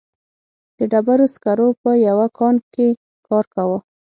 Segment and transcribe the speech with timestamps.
[0.77, 2.87] د ډبرو سکرو په یوه کان کې
[3.27, 3.79] کار کاوه.